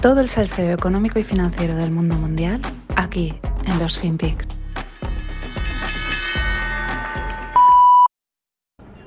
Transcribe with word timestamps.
Todo 0.00 0.20
el 0.20 0.28
salseo 0.28 0.72
económico 0.72 1.18
y 1.18 1.24
financiero 1.24 1.74
del 1.74 1.90
mundo 1.90 2.14
mundial 2.14 2.60
aquí 2.94 3.36
en 3.66 3.78
los 3.80 3.98
FinPix. 3.98 4.46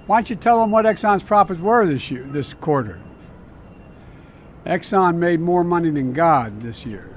Why 0.07 0.17
don't 0.17 0.29
you 0.29 0.35
tell 0.35 0.59
them 0.59 0.69
what 0.69 0.83
Exxon's 0.85 1.23
profits 1.23 1.61
were 1.61 1.87
this 1.87 2.11
year, 2.11 2.27
this 2.33 2.53
quarter? 2.53 2.99
Exxon 4.65 5.15
made 5.15 5.39
more 5.39 5.63
money 5.63 5.89
than 5.89 6.11
God 6.11 6.59
this 6.59 6.85
year. 6.85 7.07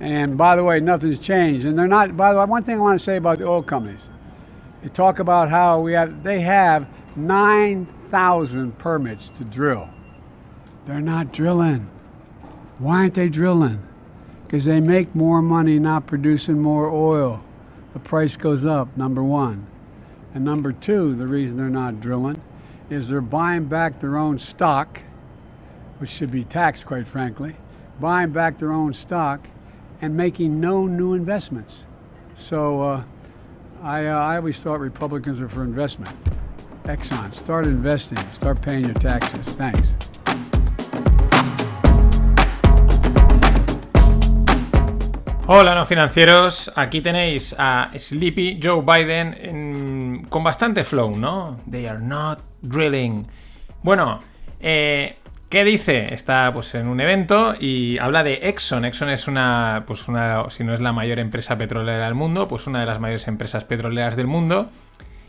And 0.00 0.36
by 0.36 0.54
the 0.54 0.62
way, 0.62 0.78
nothing's 0.80 1.18
changed. 1.18 1.64
And 1.64 1.78
they're 1.78 1.88
not, 1.88 2.18
by 2.18 2.34
the 2.34 2.38
way, 2.38 2.44
one 2.44 2.64
thing 2.64 2.76
I 2.76 2.80
want 2.80 3.00
to 3.00 3.04
say 3.04 3.16
about 3.16 3.38
the 3.38 3.46
oil 3.46 3.62
companies. 3.62 4.10
They 4.82 4.90
talk 4.90 5.20
about 5.20 5.48
how 5.48 5.80
we 5.80 5.94
have, 5.94 6.22
they 6.22 6.40
have 6.40 6.86
9,000 7.16 8.76
permits 8.76 9.30
to 9.30 9.44
drill. 9.44 9.88
They're 10.84 11.00
not 11.00 11.32
drilling. 11.32 11.88
Why 12.80 13.00
aren't 13.00 13.14
they 13.14 13.28
drilling? 13.28 13.82
Because 14.44 14.64
they 14.64 14.80
make 14.80 15.14
more 15.14 15.42
money 15.42 15.78
not 15.78 16.06
producing 16.06 16.60
more 16.60 16.90
oil. 16.90 17.44
The 17.92 17.98
price 17.98 18.36
goes 18.36 18.64
up, 18.64 18.96
number 18.96 19.22
one. 19.22 19.66
And 20.34 20.44
number 20.44 20.72
two, 20.72 21.14
the 21.14 21.26
reason 21.26 21.58
they're 21.58 21.68
not 21.68 22.00
drilling 22.00 22.40
is 22.88 23.06
they're 23.06 23.20
buying 23.20 23.66
back 23.66 24.00
their 24.00 24.16
own 24.16 24.38
stock, 24.38 24.98
which 25.98 26.08
should 26.08 26.30
be 26.30 26.42
taxed, 26.44 26.86
quite 26.86 27.06
frankly, 27.06 27.54
buying 28.00 28.30
back 28.30 28.58
their 28.58 28.72
own 28.72 28.94
stock 28.94 29.46
and 30.00 30.16
making 30.16 30.58
no 30.58 30.86
new 30.86 31.12
investments. 31.12 31.84
So 32.34 32.80
uh, 32.80 33.02
I, 33.82 34.06
uh, 34.06 34.18
I 34.18 34.36
always 34.36 34.58
thought 34.58 34.80
Republicans 34.80 35.38
are 35.38 35.50
for 35.50 35.62
investment. 35.64 36.16
Exxon, 36.84 37.34
start 37.34 37.66
investing, 37.66 38.18
start 38.32 38.62
paying 38.62 38.86
your 38.86 38.94
taxes. 38.94 39.54
Thanks. 39.54 39.94
Hola 45.52 45.74
no 45.74 45.84
financieros, 45.84 46.70
aquí 46.76 47.00
tenéis 47.00 47.56
a 47.58 47.90
Sleepy 47.98 48.60
Joe 48.62 48.84
Biden 48.86 49.36
en- 49.42 50.26
con 50.28 50.44
bastante 50.44 50.84
flow, 50.84 51.16
¿no? 51.16 51.58
They 51.68 51.86
are 51.86 51.98
not 51.98 52.38
drilling. 52.62 53.26
Bueno, 53.82 54.20
eh, 54.60 55.16
¿qué 55.48 55.64
dice? 55.64 56.14
Está 56.14 56.52
pues 56.52 56.72
en 56.76 56.86
un 56.86 57.00
evento 57.00 57.56
y 57.58 57.98
habla 57.98 58.22
de 58.22 58.34
Exxon. 58.44 58.84
Exxon 58.84 59.08
es 59.08 59.26
una, 59.26 59.82
pues 59.88 60.06
una, 60.06 60.48
si 60.50 60.62
no 60.62 60.72
es 60.72 60.80
la 60.80 60.92
mayor 60.92 61.18
empresa 61.18 61.58
petrolera 61.58 62.04
del 62.04 62.14
mundo, 62.14 62.46
pues 62.46 62.68
una 62.68 62.78
de 62.78 62.86
las 62.86 63.00
mayores 63.00 63.26
empresas 63.26 63.64
petroleras 63.64 64.14
del 64.14 64.28
mundo. 64.28 64.70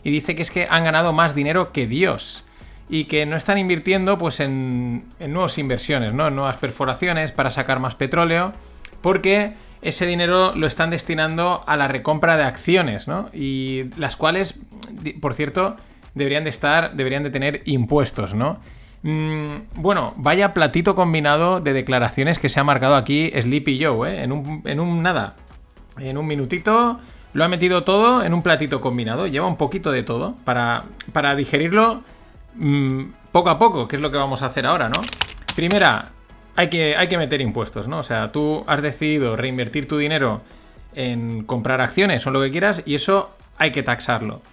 Y 0.04 0.12
dice 0.12 0.36
que 0.36 0.44
es 0.44 0.52
que 0.52 0.68
han 0.70 0.84
ganado 0.84 1.14
más 1.14 1.34
dinero 1.34 1.72
que 1.72 1.88
Dios. 1.88 2.46
Y 2.90 3.06
que 3.06 3.26
no 3.26 3.36
están 3.36 3.58
invirtiendo 3.58 4.20
pues 4.20 4.40
en, 4.40 5.04
en 5.20 5.34
nuevas 5.34 5.58
inversiones, 5.58 6.14
¿no? 6.14 6.28
En 6.28 6.36
nuevas 6.36 6.58
perforaciones 6.58 7.32
para 7.32 7.50
sacar 7.50 7.80
más 7.80 7.96
petróleo. 7.96 8.54
Porque 9.02 9.56
ese 9.82 10.06
dinero 10.06 10.54
lo 10.56 10.68
están 10.68 10.90
destinando 10.90 11.64
a 11.66 11.78
la 11.78 11.88
recompra 11.88 12.38
de 12.38 12.44
acciones, 12.44 13.08
¿no? 13.08 13.30
Y 13.34 13.86
las 13.98 14.16
cuales, 14.16 14.56
por 15.20 15.34
cierto, 15.34 15.78
deberían 16.14 16.44
de 16.44 16.50
estar, 16.50 16.96
deberían 16.96 17.24
de 17.24 17.30
tener 17.30 17.62
impuestos, 17.66 18.34
¿no? 18.34 18.60
Mm, 19.04 19.64
bueno, 19.74 20.14
vaya 20.18 20.54
platito 20.54 20.94
combinado 20.94 21.60
de 21.60 21.74
declaraciones 21.74 22.38
que 22.38 22.50
se 22.50 22.60
ha 22.60 22.64
marcado 22.64 22.96
aquí 22.96 23.32
Sleepy 23.40 23.84
Joe, 23.84 24.12
¿eh? 24.12 24.24
En 24.24 24.32
un, 24.32 24.62
en 24.66 24.80
un 24.80 25.02
nada, 25.02 25.36
en 25.98 26.18
un 26.18 26.28
minutito 26.28 27.00
lo 27.34 27.44
ha 27.44 27.48
metido 27.48 27.84
todo 27.84 28.24
en 28.24 28.34
un 28.34 28.42
platito 28.42 28.82
combinado. 28.82 29.28
Lleva 29.28 29.48
un 29.48 29.58
poquito 29.58 29.92
de 29.92 30.04
todo 30.04 30.36
para, 30.44 30.84
para 31.14 31.36
digerirlo 31.36 32.04
mm, 32.56 33.04
poco 33.32 33.50
a 33.50 33.58
poco, 33.58 33.88
que 33.88 33.96
es 33.96 34.02
lo 34.02 34.12
que 34.12 34.18
vamos 34.18 34.42
a 34.42 34.48
hacer 34.48 34.66
ahora, 34.66 34.90
¿no? 34.90 35.02
Primera, 35.56 36.10
hay 36.62 36.70
que, 36.70 36.96
hay 36.96 37.08
que 37.08 37.18
meter 37.18 37.42
impuestos, 37.42 37.88
¿no? 37.88 37.98
O 37.98 38.04
sea, 38.04 38.32
tú 38.32 38.64
has 38.68 38.84
decidido 38.84 39.36
reinvertir 39.36 39.88
tu 39.88 39.98
dinero 39.98 40.42
en 40.94 41.44
comprar 41.44 41.82
acciones 41.82 42.28
o 42.28 42.32
lo 42.32 42.40
que 42.40 42.52
quieras 42.52 42.84
y 42.86 42.94
eso 42.94 43.36
hay 43.58 43.72
que 43.72 43.82
taxarlo. 43.82 44.44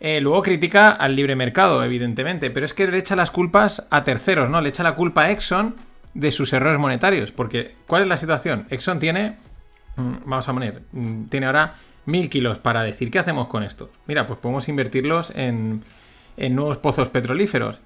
Eh, 0.00 0.20
luego 0.20 0.42
critica 0.42 0.90
al 0.90 1.14
libre 1.14 1.36
mercado, 1.36 1.84
evidentemente, 1.84 2.50
pero 2.50 2.66
es 2.66 2.74
que 2.74 2.88
le 2.88 2.98
echa 2.98 3.14
las 3.14 3.30
culpas 3.30 3.86
a 3.90 4.02
terceros, 4.02 4.50
¿no? 4.50 4.60
Le 4.60 4.70
echa 4.70 4.82
la 4.82 4.96
culpa 4.96 5.22
a 5.22 5.30
Exxon 5.30 5.76
de 6.14 6.32
sus 6.32 6.52
errores 6.52 6.80
monetarios. 6.80 7.30
Porque, 7.30 7.76
¿cuál 7.86 8.02
es 8.02 8.08
la 8.08 8.16
situación? 8.16 8.66
Exxon 8.68 8.98
tiene, 8.98 9.36
mm, 9.94 10.12
vamos 10.24 10.48
a 10.48 10.52
poner, 10.52 10.82
mm, 10.90 11.26
tiene 11.26 11.46
ahora 11.46 11.74
mil 12.06 12.28
kilos 12.28 12.58
para 12.58 12.82
decir, 12.82 13.12
¿qué 13.12 13.20
hacemos 13.20 13.46
con 13.46 13.62
esto? 13.62 13.88
Mira, 14.08 14.26
pues 14.26 14.40
podemos 14.40 14.68
invertirlos 14.68 15.32
en, 15.36 15.84
en 16.36 16.56
nuevos 16.56 16.78
pozos 16.78 17.08
petrolíferos. 17.08 17.82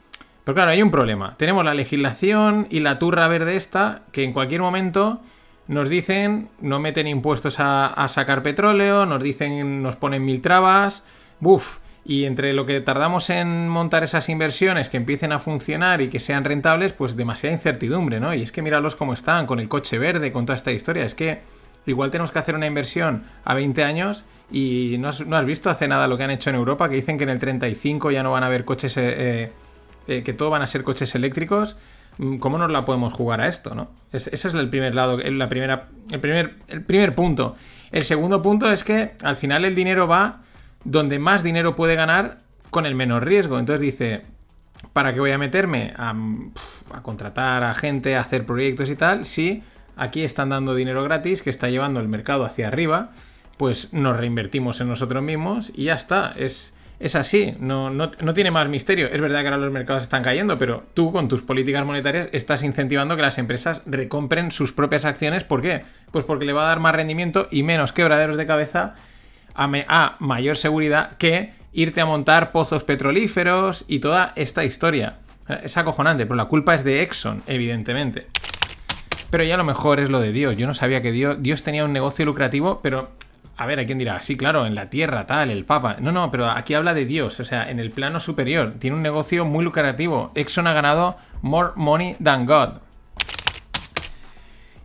Pero 0.46 0.54
claro, 0.54 0.70
hay 0.70 0.80
un 0.80 0.92
problema. 0.92 1.34
Tenemos 1.38 1.64
la 1.64 1.74
legislación 1.74 2.68
y 2.70 2.78
la 2.78 3.00
turra 3.00 3.26
verde 3.26 3.56
esta, 3.56 4.02
que 4.12 4.22
en 4.22 4.32
cualquier 4.32 4.60
momento 4.60 5.20
nos 5.66 5.88
dicen, 5.88 6.50
no 6.60 6.78
meten 6.78 7.08
impuestos 7.08 7.56
a, 7.58 8.06
sacar 8.08 8.44
petróleo, 8.44 9.06
nos 9.06 9.20
dicen, 9.24 9.82
nos 9.82 9.96
ponen 9.96 10.24
mil 10.24 10.40
trabas, 10.42 11.02
buf. 11.40 11.78
Y 12.04 12.26
entre 12.26 12.52
lo 12.52 12.64
que 12.64 12.80
tardamos 12.80 13.28
en 13.28 13.68
montar 13.68 14.04
esas 14.04 14.28
inversiones 14.28 14.88
que 14.88 14.98
empiecen 14.98 15.32
a 15.32 15.40
funcionar 15.40 16.00
y 16.00 16.06
que 16.06 16.20
sean 16.20 16.44
rentables, 16.44 16.92
pues 16.92 17.16
demasiada 17.16 17.52
incertidumbre, 17.52 18.20
¿no? 18.20 18.32
Y 18.32 18.42
es 18.42 18.52
que 18.52 18.62
míralos 18.62 18.94
cómo 18.94 19.14
están, 19.14 19.46
con 19.46 19.58
el 19.58 19.68
coche 19.68 19.98
verde, 19.98 20.30
con 20.30 20.46
toda 20.46 20.54
esta 20.54 20.70
historia. 20.70 21.04
Es 21.04 21.16
que 21.16 21.40
igual 21.86 22.12
tenemos 22.12 22.30
que 22.30 22.38
hacer 22.38 22.54
una 22.54 22.68
inversión 22.68 23.24
a 23.44 23.54
20 23.54 23.82
años 23.82 24.24
y 24.52 24.94
no 25.00 25.08
has, 25.08 25.44
visto 25.44 25.70
hace 25.70 25.88
nada 25.88 26.06
lo 26.06 26.16
que 26.16 26.22
han 26.22 26.30
hecho 26.30 26.50
en 26.50 26.56
Europa, 26.56 26.88
que 26.88 26.94
dicen 26.94 27.18
que 27.18 27.24
en 27.24 27.30
el 27.30 27.40
35 27.40 28.12
ya 28.12 28.22
no 28.22 28.30
van 28.30 28.44
a 28.44 28.46
haber 28.46 28.64
coches, 28.64 28.96
eh, 28.96 29.50
eh, 30.08 30.22
que 30.22 30.32
todo 30.32 30.50
van 30.50 30.62
a 30.62 30.66
ser 30.66 30.82
coches 30.84 31.14
eléctricos. 31.14 31.76
Mm, 32.18 32.36
¿Cómo 32.38 32.58
nos 32.58 32.70
la 32.70 32.84
podemos 32.84 33.12
jugar 33.12 33.40
a 33.40 33.48
esto, 33.48 33.74
no? 33.74 33.90
Es- 34.12 34.28
ese 34.28 34.48
es 34.48 34.54
el 34.54 34.68
primer 34.70 34.94
lado, 34.94 35.18
la 35.18 35.48
primera, 35.48 35.88
el 36.10 36.20
primer, 36.20 36.56
el 36.68 36.82
primer 36.82 37.14
punto. 37.14 37.56
El 37.92 38.02
segundo 38.04 38.42
punto 38.42 38.70
es 38.72 38.84
que 38.84 39.12
al 39.22 39.36
final 39.36 39.64
el 39.64 39.74
dinero 39.74 40.06
va 40.08 40.42
donde 40.84 41.18
más 41.18 41.42
dinero 41.42 41.74
puede 41.76 41.94
ganar 41.94 42.38
con 42.70 42.86
el 42.86 42.94
menor 42.94 43.24
riesgo. 43.24 43.58
Entonces 43.58 43.80
dice, 43.80 44.22
¿para 44.92 45.12
qué 45.12 45.20
voy 45.20 45.30
a 45.32 45.38
meterme 45.38 45.92
a, 45.96 46.14
a 46.92 47.02
contratar 47.02 47.64
a 47.64 47.74
gente, 47.74 48.16
a 48.16 48.20
hacer 48.20 48.46
proyectos 48.46 48.90
y 48.90 48.96
tal? 48.96 49.24
Si 49.24 49.62
aquí 49.96 50.22
están 50.22 50.50
dando 50.50 50.74
dinero 50.74 51.02
gratis 51.04 51.42
que 51.42 51.50
está 51.50 51.68
llevando 51.70 52.00
el 52.00 52.08
mercado 52.08 52.44
hacia 52.44 52.68
arriba, 52.68 53.10
pues 53.56 53.92
nos 53.92 54.16
reinvertimos 54.16 54.80
en 54.80 54.88
nosotros 54.88 55.22
mismos 55.22 55.72
y 55.74 55.84
ya 55.84 55.94
está. 55.94 56.32
Es, 56.36 56.74
es 56.98 57.14
así, 57.14 57.54
no, 57.60 57.90
no, 57.90 58.10
no 58.20 58.34
tiene 58.34 58.50
más 58.50 58.68
misterio. 58.68 59.06
Es 59.08 59.20
verdad 59.20 59.42
que 59.42 59.48
ahora 59.48 59.58
los 59.58 59.72
mercados 59.72 60.02
están 60.02 60.22
cayendo, 60.22 60.56
pero 60.56 60.84
tú 60.94 61.12
con 61.12 61.28
tus 61.28 61.42
políticas 61.42 61.84
monetarias 61.84 62.28
estás 62.32 62.62
incentivando 62.62 63.16
que 63.16 63.22
las 63.22 63.36
empresas 63.38 63.82
recompren 63.84 64.50
sus 64.50 64.72
propias 64.72 65.04
acciones. 65.04 65.44
¿Por 65.44 65.60
qué? 65.60 65.82
Pues 66.10 66.24
porque 66.24 66.46
le 66.46 66.54
va 66.54 66.64
a 66.64 66.68
dar 66.68 66.80
más 66.80 66.94
rendimiento 66.94 67.48
y 67.50 67.62
menos 67.62 67.92
quebraderos 67.92 68.36
de 68.38 68.46
cabeza 68.46 68.94
a, 69.54 69.66
me- 69.66 69.86
mayor 70.20 70.56
seguridad 70.56 71.16
que 71.18 71.52
irte 71.72 72.00
a 72.00 72.06
montar 72.06 72.52
pozos 72.52 72.84
petrolíferos 72.84 73.84
y 73.88 73.98
toda 73.98 74.32
esta 74.36 74.64
historia. 74.64 75.18
Es 75.62 75.76
acojonante, 75.76 76.24
pero 76.24 76.36
la 76.36 76.46
culpa 76.46 76.74
es 76.74 76.82
de 76.82 77.02
Exxon, 77.02 77.42
evidentemente. 77.46 78.26
Pero 79.30 79.44
ya 79.44 79.56
lo 79.58 79.64
mejor 79.64 80.00
es 80.00 80.08
lo 80.08 80.20
de 80.20 80.32
Dios. 80.32 80.56
Yo 80.56 80.66
no 80.66 80.72
sabía 80.72 81.02
que 81.02 81.12
Dios 81.12 81.62
tenía 81.62 81.84
un 81.84 81.92
negocio 81.92 82.24
lucrativo, 82.24 82.80
pero... 82.82 83.10
A 83.58 83.64
ver, 83.64 83.80
¿a 83.80 83.86
quién 83.86 83.98
dirá? 83.98 84.20
Sí, 84.20 84.36
claro, 84.36 84.66
en 84.66 84.74
la 84.74 84.90
tierra, 84.90 85.26
tal, 85.26 85.50
el 85.50 85.64
Papa. 85.64 85.96
No, 85.98 86.12
no, 86.12 86.30
pero 86.30 86.50
aquí 86.50 86.74
habla 86.74 86.92
de 86.92 87.06
Dios, 87.06 87.40
o 87.40 87.44
sea, 87.44 87.70
en 87.70 87.78
el 87.78 87.90
plano 87.90 88.20
superior. 88.20 88.74
Tiene 88.78 88.96
un 88.96 89.02
negocio 89.02 89.46
muy 89.46 89.64
lucrativo. 89.64 90.30
Exxon 90.34 90.66
ha 90.66 90.74
ganado 90.74 91.16
more 91.40 91.70
money 91.74 92.16
than 92.22 92.44
God. 92.44 92.80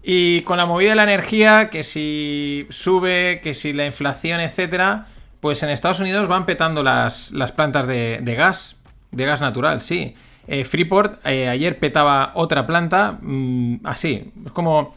Y 0.04 0.42
con 0.42 0.58
la 0.58 0.66
movida 0.66 0.92
de 0.92 0.96
la 0.96 1.04
energía, 1.04 1.70
que 1.70 1.84
si 1.84 2.66
sube, 2.70 3.42
que 3.44 3.54
si 3.54 3.74
la 3.74 3.86
inflación, 3.86 4.40
etcétera, 4.40 5.08
pues 5.42 5.62
en 5.64 5.70
Estados 5.70 6.00
Unidos 6.00 6.28
van 6.28 6.46
petando 6.46 6.82
las, 6.82 7.32
las 7.34 7.52
plantas 7.52 7.88
de, 7.88 8.20
de 8.22 8.35
gas, 8.35 8.78
de 9.12 9.26
gas 9.26 9.41
natural, 9.41 9.82
sí. 9.82 10.16
Eh, 10.47 10.64
Freeport 10.64 11.26
eh, 11.26 11.50
ayer 11.50 11.78
petaba 11.78 12.32
otra 12.35 12.66
planta, 12.66 13.20
mm, 13.22 13.82
así, 13.84 14.32
es 14.46 14.52
como, 14.52 14.96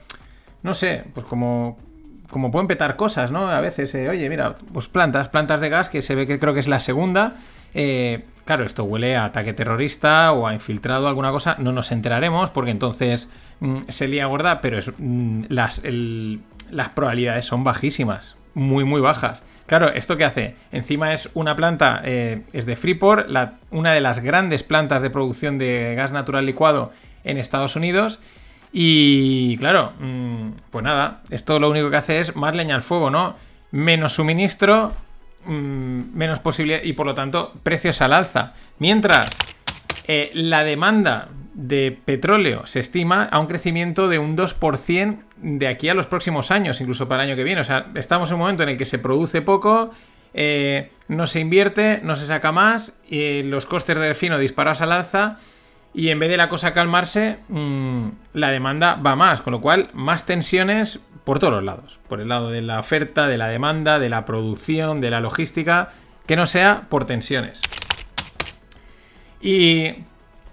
no 0.63 0.75
sé, 0.75 1.05
pues 1.13 1.27
como, 1.27 1.79
como 2.35 2.51
pueden 2.51 2.67
petar 2.67 2.97
cosas, 2.97 3.31
¿no? 3.31 3.49
A 3.49 3.61
veces, 3.61 3.95
eh, 3.95 4.09
oye, 4.09 4.29
mira, 4.29 4.57
pues 4.73 4.89
plantas, 4.89 5.29
plantas 5.29 5.61
de 5.61 5.69
gas, 5.69 5.89
que 5.89 6.03
se 6.03 6.17
ve 6.17 6.27
que 6.27 6.41
creo 6.41 6.53
que 6.53 6.59
es 6.59 6.67
la 6.67 6.81
segunda. 6.81 7.35
Eh, 7.75 8.25
claro, 8.45 8.65
esto 8.65 8.83
huele 8.83 9.15
a 9.15 9.27
ataque 9.27 9.53
terrorista 9.53 10.33
o 10.33 10.49
a 10.49 10.53
infiltrado, 10.53 11.07
alguna 11.07 11.31
cosa, 11.31 11.55
no 11.61 11.71
nos 11.71 11.93
enteraremos, 11.93 12.51
porque 12.51 12.73
entonces 12.73 13.29
mm, 13.61 13.83
se 13.87 14.09
lía 14.09 14.27
gorda, 14.27 14.61
pero 14.61 14.79
es, 14.79 14.91
mm, 14.99 15.45
las, 15.49 15.81
las 16.73 16.89
probabilidades 16.89 17.47
son 17.47 17.63
bajísimas, 17.63 18.37
muy, 18.55 18.83
muy 18.83 19.01
bajas. 19.01 19.45
Claro, 19.67 19.93
¿esto 19.93 20.17
qué 20.17 20.25
hace? 20.25 20.57
Encima 20.73 21.13
es 21.13 21.31
una 21.35 21.55
planta, 21.55 22.03
eh, 22.05 22.43
es 22.53 22.67
de 22.67 22.75
Freeport, 22.75 23.29
una 23.71 23.93
de 23.93 24.01
las 24.01 24.19
grandes 24.19 24.65
plantas 24.65 25.03
de 25.03 25.11
producción 25.11 25.57
de 25.57 25.95
gas 25.95 26.11
natural 26.11 26.47
licuado 26.47 26.91
en 27.23 27.39
Estados 27.39 27.77
Unidos. 27.77 28.19
Y 28.77 29.57
claro, 29.59 29.93
mm, 30.01 30.49
pues 30.73 30.83
nada, 30.83 31.23
esto 31.31 31.61
lo 31.61 31.71
único 31.71 31.91
que 31.91 31.97
hace 31.97 32.19
es 32.19 32.35
más 32.35 32.57
leña 32.57 32.75
al 32.75 32.83
fuego, 32.83 33.09
¿no? 33.09 33.37
Menos 33.71 34.15
suministro, 34.15 34.93
mm, 35.47 36.01
menos 36.13 36.41
posibilidad 36.41 36.83
y 36.83 36.93
por 36.95 37.07
lo 37.07 37.15
tanto 37.15 37.53
precios 37.63 38.03
al 38.03 38.13
alza. 38.13 38.53
Mientras 38.81 39.31
eh, 40.09 40.33
la 40.35 40.65
demanda 40.65 41.29
de 41.55 41.97
petróleo 42.05 42.67
se 42.67 42.81
estima 42.81 43.27
a 43.27 43.39
un 43.39 43.47
crecimiento 43.47 44.09
de 44.09 44.19
un 44.19 44.37
2% 44.37 45.23
de 45.37 45.69
aquí 45.69 45.89
a 45.89 45.95
los 45.95 46.09
próximos 46.09 46.51
años, 46.51 46.81
incluso 46.81 47.07
para 47.07 47.23
el 47.23 47.31
año 47.31 47.37
que 47.37 47.45
viene. 47.45 47.61
O 47.61 47.65
sea, 47.65 47.93
estamos 47.95 48.31
en 48.31 48.35
un 48.35 48.41
momento 48.41 48.65
en 48.65 48.71
el 48.71 48.77
que 48.77 48.87
se 48.87 48.99
produce 48.99 49.41
poco, 49.41 49.93
eh, 50.35 50.91
no 51.07 51.29
se 51.29 51.39
invierte, 51.39 52.01
no 52.03 52.17
se 52.17 52.27
saca 52.27 52.51
más, 52.51 52.95
y 53.07 53.45
los 53.45 53.67
costes 53.67 53.97
del 53.97 54.17
fino 54.17 54.37
disparados 54.37 54.81
al 54.81 54.91
alza, 54.91 55.39
y 55.95 56.09
en 56.09 56.19
vez 56.19 56.29
de 56.29 56.37
la 56.37 56.49
cosa 56.49 56.75
calmarse, 56.75 57.39
mmm, 57.49 58.09
la 58.33 58.51
demanda 58.51 58.97
va 58.97 59.15
más, 59.15 59.41
con 59.41 59.53
lo 59.53 59.61
cual 59.61 59.91
más 59.95 60.27
tensiones 60.27 60.99
por 61.23 61.39
todos 61.39 61.53
los 61.53 61.63
lados. 61.63 62.01
Por 62.09 62.21
el 62.21 62.29
lado 62.29 62.51
de 62.51 62.63
la 62.63 62.81
oferta, 62.81 63.29
de 63.29 63.39
la 63.39 63.47
demanda, 63.47 64.01
de 64.01 64.09
la 64.09 64.25
producción, 64.25 65.01
de 65.01 65.11
la 65.11 65.21
logística, 65.21 65.93
que 66.27 66.35
no 66.35 66.47
sea 66.47 66.87
por 66.89 67.07
tensiones. 67.07 67.63
Y 69.41 69.93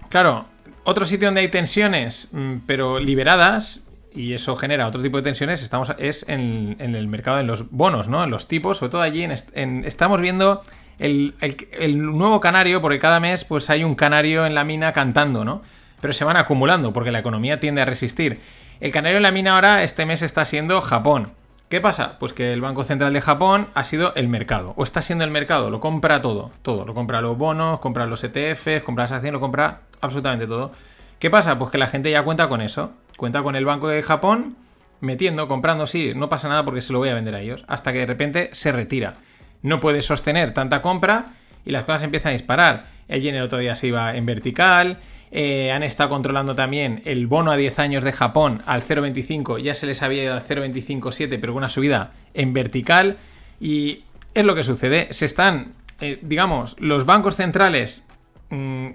claro, 0.09 0.45
otro 0.83 1.05
sitio 1.05 1.27
donde 1.27 1.41
hay 1.41 1.47
tensiones, 1.47 2.29
mm, 2.31 2.57
pero 2.67 2.99
liberadas, 2.99 3.81
y 4.13 4.33
eso 4.33 4.55
genera 4.55 4.87
otro 4.87 5.01
tipo 5.01 5.17
de 5.17 5.23
tensiones, 5.23 5.63
estamos, 5.63 5.91
es 5.97 6.23
en, 6.27 6.75
en 6.79 6.95
el 6.95 7.07
mercado, 7.07 7.39
en 7.39 7.47
los 7.47 7.71
bonos, 7.71 8.09
¿no? 8.09 8.23
En 8.23 8.29
los 8.29 8.47
tipos, 8.47 8.77
sobre 8.77 8.91
todo 8.91 9.01
allí 9.01 9.23
estamos 9.23 10.21
viendo 10.21 10.61
el, 10.99 11.35
el, 11.39 12.01
nuevo 12.01 12.39
canario, 12.39 12.81
porque 12.81 12.99
cada 12.99 13.19
mes 13.19 13.45
pues 13.45 13.69
hay 13.69 13.83
un 13.83 13.95
canario 13.95 14.45
en 14.45 14.55
la 14.55 14.63
mina 14.63 14.93
cantando, 14.93 15.45
¿no? 15.45 15.61
Pero 15.99 16.13
se 16.13 16.25
van 16.25 16.37
acumulando, 16.37 16.93
porque 16.93 17.11
la 17.11 17.19
economía 17.19 17.59
tiende 17.59 17.81
a 17.81 17.85
resistir. 17.85 18.39
El 18.79 18.91
canario 18.91 19.17
en 19.17 19.23
la 19.23 19.31
mina 19.31 19.53
ahora, 19.53 19.83
este 19.83 20.05
mes 20.05 20.21
está 20.21 20.45
siendo 20.45 20.81
Japón. 20.81 21.33
¿Qué 21.69 21.79
pasa? 21.79 22.17
Pues 22.19 22.33
que 22.33 22.51
el 22.51 22.59
Banco 22.59 22.83
Central 22.83 23.13
de 23.13 23.21
Japón 23.21 23.69
ha 23.75 23.83
sido 23.85 24.13
el 24.15 24.27
mercado, 24.27 24.73
o 24.75 24.83
está 24.83 25.01
siendo 25.01 25.23
el 25.23 25.31
mercado, 25.31 25.69
lo 25.69 25.79
compra 25.79 26.21
todo, 26.21 26.51
todo, 26.63 26.85
lo 26.85 26.93
compra 26.93 27.21
los 27.21 27.37
bonos, 27.37 27.79
compra 27.79 28.05
los 28.05 28.23
ETFs, 28.23 28.83
compra 28.83 29.05
las 29.05 29.13
acciones, 29.13 29.33
lo 29.33 29.39
compra 29.39 29.81
absolutamente 30.01 30.47
todo. 30.47 30.71
¿Qué 31.19 31.29
pasa? 31.29 31.57
Pues 31.57 31.71
que 31.71 31.77
la 31.77 31.87
gente 31.87 32.11
ya 32.11 32.23
cuenta 32.23 32.49
con 32.49 32.61
eso, 32.61 32.91
cuenta 33.15 33.41
con 33.43 33.55
el 33.55 33.63
Banco 33.63 33.87
de 33.87 34.03
Japón 34.03 34.57
metiendo, 35.01 35.47
comprando, 35.47 35.87
sí, 35.87 36.13
no 36.15 36.29
pasa 36.29 36.49
nada 36.49 36.63
porque 36.63 36.81
se 36.81 36.93
lo 36.93 36.99
voy 36.99 37.09
a 37.09 37.13
vender 37.13 37.35
a 37.35 37.41
ellos, 37.41 37.63
hasta 37.67 37.91
que 37.91 37.99
de 37.99 38.05
repente 38.05 38.49
se 38.53 38.71
retira. 38.71 39.15
No 39.61 39.79
puede 39.79 40.01
sostener 40.01 40.53
tanta 40.53 40.81
compra 40.81 41.33
y 41.65 41.71
las 41.71 41.83
cosas 41.83 42.03
empiezan 42.03 42.31
a 42.31 42.33
disparar. 42.33 42.85
El 43.07 43.21
yen 43.21 43.35
el 43.35 43.43
otro 43.43 43.59
día 43.59 43.75
se 43.75 43.87
iba 43.87 44.15
en 44.15 44.25
vertical, 44.25 44.99
eh, 45.31 45.71
han 45.71 45.83
estado 45.83 46.09
controlando 46.09 46.55
también 46.55 47.01
el 47.05 47.25
bono 47.27 47.51
a 47.51 47.57
10 47.57 47.79
años 47.79 48.03
de 48.03 48.11
Japón 48.11 48.61
al 48.65 48.81
0,25. 48.81 49.59
Ya 49.59 49.73
se 49.73 49.87
les 49.87 50.01
había 50.01 50.23
ido 50.23 50.33
al 50.33 50.41
0,257, 50.41 51.39
pero 51.39 51.53
con 51.53 51.63
una 51.63 51.69
subida 51.69 52.11
en 52.33 52.53
vertical. 52.53 53.17
Y 53.59 54.03
es 54.33 54.45
lo 54.45 54.55
que 54.55 54.63
sucede. 54.63 55.07
Se 55.11 55.25
están, 55.25 55.73
eh, 56.01 56.19
digamos, 56.21 56.75
los 56.79 57.05
bancos 57.05 57.37
centrales 57.37 58.05
mm, 58.49 58.89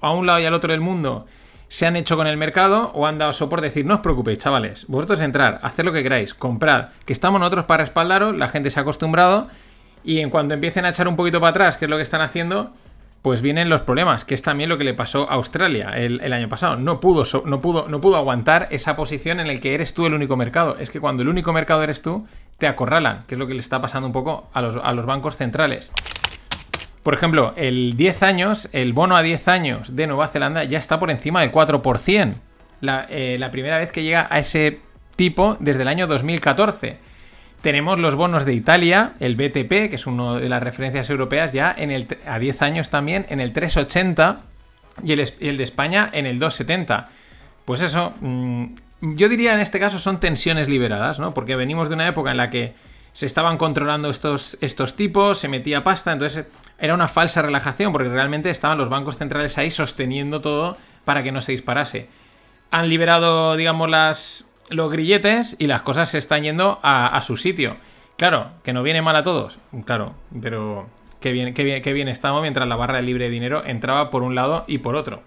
a 0.00 0.12
un 0.12 0.26
lado 0.26 0.40
y 0.40 0.44
al 0.44 0.54
otro 0.54 0.72
del 0.72 0.80
mundo 0.80 1.26
se 1.68 1.86
han 1.86 1.96
hecho 1.96 2.16
con 2.16 2.26
el 2.26 2.36
mercado 2.36 2.92
o 2.94 3.06
han 3.06 3.18
dado 3.18 3.32
soporte, 3.32 3.66
decir, 3.66 3.84
no 3.84 3.94
os 3.94 4.00
preocupéis, 4.00 4.38
chavales, 4.38 4.86
vosotros 4.86 5.20
entrar, 5.20 5.58
hacer 5.62 5.84
lo 5.84 5.92
que 5.92 6.02
queráis, 6.02 6.32
comprad, 6.32 6.90
que 7.04 7.12
estamos 7.12 7.40
nosotros 7.40 7.64
para 7.64 7.84
respaldaros, 7.84 8.36
la 8.36 8.46
gente 8.46 8.70
se 8.70 8.78
ha 8.78 8.82
acostumbrado 8.82 9.48
y 10.04 10.20
en 10.20 10.30
cuanto 10.30 10.54
empiecen 10.54 10.84
a 10.84 10.90
echar 10.90 11.08
un 11.08 11.16
poquito 11.16 11.40
para 11.40 11.50
atrás, 11.50 11.76
que 11.76 11.86
es 11.86 11.90
lo 11.90 11.96
que 11.96 12.02
están 12.02 12.20
haciendo, 12.20 12.72
pues 13.26 13.42
vienen 13.42 13.68
los 13.68 13.82
problemas, 13.82 14.24
que 14.24 14.34
es 14.34 14.42
también 14.42 14.68
lo 14.68 14.78
que 14.78 14.84
le 14.84 14.94
pasó 14.94 15.28
a 15.28 15.34
Australia 15.34 15.90
el, 15.96 16.32
año 16.32 16.48
pasado. 16.48 16.76
No 16.76 17.00
pudo, 17.00 17.24
no, 17.44 17.60
pudo, 17.60 17.88
no 17.88 18.00
pudo 18.00 18.16
aguantar 18.16 18.68
esa 18.70 18.94
posición 18.94 19.40
en 19.40 19.48
la 19.48 19.56
que 19.56 19.74
eres 19.74 19.94
tú 19.94 20.06
el 20.06 20.14
único 20.14 20.36
mercado. 20.36 20.76
Es 20.78 20.90
que 20.90 21.00
cuando 21.00 21.24
el 21.24 21.28
único 21.28 21.52
mercado 21.52 21.82
eres 21.82 22.02
tú, 22.02 22.24
te 22.58 22.68
acorralan, 22.68 23.24
que 23.26 23.34
es 23.34 23.38
lo 23.40 23.48
que 23.48 23.54
le 23.54 23.58
está 23.58 23.80
pasando 23.80 24.06
un 24.06 24.12
poco 24.12 24.48
a 24.52 24.62
los, 24.62 25.06
bancos 25.06 25.36
centrales. 25.36 25.90
Por 27.02 27.14
ejemplo, 27.14 27.52
el 27.56 27.96
10 27.96 28.22
años, 28.22 28.68
el 28.70 28.92
bono 28.92 29.16
a 29.16 29.22
10 29.22 29.48
años 29.48 29.96
de 29.96 30.06
Nueva 30.06 30.28
Zelanda 30.28 30.62
ya 30.62 30.78
está 30.78 31.00
por 31.00 31.10
encima 31.10 31.40
del 31.40 31.50
4%. 31.50 32.34
La, 32.80 33.06
eh, 33.10 33.38
la 33.40 33.50
primera 33.50 33.78
vez 33.78 33.90
que 33.90 34.04
llega 34.04 34.28
a 34.30 34.38
ese 34.38 34.78
tipo 35.16 35.56
desde 35.58 35.82
el 35.82 35.88
año 35.88 36.06
2014. 36.06 36.98
Tenemos 37.66 37.98
los 37.98 38.14
bonos 38.14 38.44
de 38.44 38.54
Italia, 38.54 39.14
el 39.18 39.34
BTP, 39.34 39.90
que 39.90 39.96
es 39.96 40.06
una 40.06 40.38
de 40.38 40.48
las 40.48 40.62
referencias 40.62 41.10
europeas, 41.10 41.52
ya 41.52 41.74
en 41.76 41.90
el, 41.90 42.06
a 42.24 42.38
10 42.38 42.62
años 42.62 42.90
también 42.90 43.26
en 43.28 43.40
el 43.40 43.52
380 43.52 44.42
y 45.02 45.10
el, 45.10 45.56
de 45.56 45.64
España 45.64 46.08
en 46.12 46.26
el 46.26 46.38
270. 46.38 47.08
Pues 47.64 47.80
eso, 47.80 48.14
mm, 48.20 48.66
yo 49.16 49.28
diría 49.28 49.52
en 49.52 49.58
este 49.58 49.80
caso 49.80 49.98
son 49.98 50.20
tensiones 50.20 50.68
liberadas, 50.68 51.18
¿no? 51.18 51.34
Porque 51.34 51.56
venimos 51.56 51.88
de 51.88 51.96
una 51.96 52.06
época 52.06 52.30
en 52.30 52.36
la 52.36 52.50
que 52.50 52.74
se 53.12 53.26
estaban 53.26 53.56
controlando 53.56 54.10
estos, 54.10 54.56
estos 54.60 54.94
tipos, 54.94 55.40
se 55.40 55.48
metía 55.48 55.82
pasta, 55.82 56.12
entonces 56.12 56.46
era 56.78 56.94
una 56.94 57.08
falsa 57.08 57.42
relajación 57.42 57.90
porque 57.90 58.08
realmente 58.08 58.48
estaban 58.48 58.78
los 58.78 58.90
bancos 58.90 59.18
centrales 59.18 59.58
ahí 59.58 59.72
sosteniendo 59.72 60.40
todo 60.40 60.76
para 61.04 61.24
que 61.24 61.32
no 61.32 61.40
se 61.40 61.50
disparase. 61.50 62.06
Han 62.70 62.88
liberado, 62.88 63.56
digamos, 63.56 63.90
las, 63.90 64.45
los 64.70 64.90
grilletes 64.90 65.56
y 65.58 65.66
las 65.66 65.82
cosas 65.82 66.10
se 66.10 66.18
están 66.18 66.42
yendo 66.42 66.78
a, 66.82 67.20
su 67.22 67.36
sitio. 67.36 67.76
Claro, 68.16 68.50
que 68.62 68.72
no 68.72 68.82
viene 68.82 69.02
mal 69.02 69.16
a 69.16 69.22
todos, 69.22 69.58
claro, 69.84 70.14
pero 70.40 70.86
qué 71.20 71.32
bien, 71.32 71.52
qué 71.52 71.92
bien, 71.92 72.08
estamos 72.08 72.40
mientras 72.42 72.66
la 72.66 72.76
barra 72.76 72.96
de 72.96 73.02
libre 73.02 73.28
dinero 73.28 73.62
entraba 73.66 74.10
por 74.10 74.22
un 74.22 74.34
lado 74.34 74.64
y 74.66 74.78
por 74.78 74.96
otro. 74.96 75.22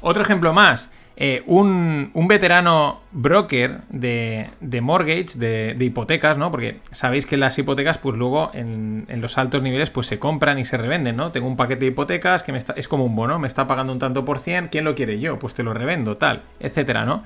Otro 0.00 0.22
ejemplo 0.22 0.52
más. 0.52 0.90
Eh, 1.22 1.42
un, 1.44 2.12
veterano 2.14 3.02
broker 3.12 3.82
de, 3.90 4.48
de 4.60 4.80
mortgage, 4.80 5.36
de, 5.36 5.76
hipotecas, 5.78 6.38
¿no? 6.38 6.50
Porque 6.50 6.80
sabéis 6.92 7.26
que 7.26 7.36
las 7.36 7.58
hipotecas, 7.58 7.98
pues 7.98 8.16
luego 8.16 8.50
en, 8.54 9.04
los 9.20 9.36
altos 9.36 9.60
niveles, 9.60 9.90
pues 9.90 10.06
se 10.06 10.18
compran 10.18 10.58
y 10.58 10.64
se 10.64 10.78
revenden, 10.78 11.16
¿no? 11.16 11.30
Tengo 11.30 11.46
un 11.46 11.56
paquete 11.56 11.80
de 11.80 11.86
hipotecas 11.88 12.42
que 12.42 12.52
me 12.52 12.58
está, 12.58 12.72
es 12.72 12.88
como 12.88 13.04
un 13.04 13.14
bono, 13.14 13.38
me 13.38 13.48
está 13.48 13.66
pagando 13.66 13.92
un 13.92 13.98
tanto 13.98 14.24
por 14.24 14.38
cien, 14.38 14.68
¿quién 14.70 14.84
lo 14.84 14.94
quiere 14.94 15.20
yo? 15.20 15.38
Pues 15.38 15.52
te 15.52 15.62
lo 15.62 15.74
revendo, 15.74 16.16
tal, 16.16 16.42
etcétera, 16.58 17.04
¿no? 17.04 17.22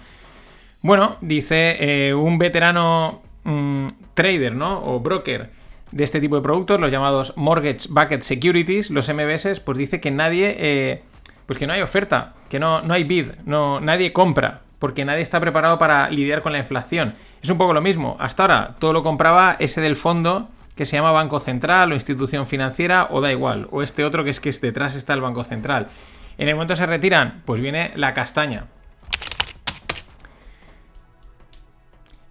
Bueno, 0.84 1.16
dice 1.22 1.78
eh, 1.80 2.12
un 2.12 2.36
veterano 2.36 3.22
mm, 3.44 3.86
trader, 4.12 4.54
¿no? 4.54 4.84
O 4.84 5.00
broker 5.00 5.48
de 5.90 6.04
este 6.04 6.20
tipo 6.20 6.36
de 6.36 6.42
productos, 6.42 6.78
los 6.78 6.90
llamados 6.90 7.32
Mortgage 7.36 7.88
Bucket 7.88 8.20
Securities, 8.20 8.90
los 8.90 9.08
MBS, 9.08 9.60
pues 9.60 9.78
dice 9.78 10.02
que 10.02 10.10
nadie, 10.10 10.54
eh, 10.58 11.02
pues 11.46 11.58
que 11.58 11.66
no 11.66 11.72
hay 11.72 11.80
oferta, 11.80 12.34
que 12.50 12.58
no, 12.58 12.82
no 12.82 12.92
hay 12.92 13.04
bid, 13.04 13.28
no, 13.46 13.80
nadie 13.80 14.12
compra, 14.12 14.60
porque 14.78 15.06
nadie 15.06 15.22
está 15.22 15.40
preparado 15.40 15.78
para 15.78 16.10
lidiar 16.10 16.42
con 16.42 16.52
la 16.52 16.58
inflación. 16.58 17.14
Es 17.42 17.48
un 17.48 17.56
poco 17.56 17.72
lo 17.72 17.80
mismo. 17.80 18.18
Hasta 18.20 18.42
ahora 18.42 18.76
todo 18.78 18.92
lo 18.92 19.02
compraba 19.02 19.56
ese 19.58 19.80
del 19.80 19.96
fondo 19.96 20.50
que 20.76 20.84
se 20.84 20.96
llama 20.96 21.12
Banco 21.12 21.40
Central 21.40 21.92
o 21.92 21.94
institución 21.94 22.46
financiera 22.46 23.08
o 23.10 23.22
da 23.22 23.32
igual, 23.32 23.68
o 23.70 23.82
este 23.82 24.04
otro 24.04 24.22
que 24.22 24.28
es 24.28 24.38
que 24.38 24.52
detrás 24.52 24.96
está 24.96 25.14
el 25.14 25.22
Banco 25.22 25.44
Central. 25.44 25.86
En 26.36 26.46
el 26.48 26.56
momento 26.56 26.76
se 26.76 26.84
retiran, 26.84 27.40
pues 27.46 27.62
viene 27.62 27.92
la 27.94 28.12
castaña. 28.12 28.66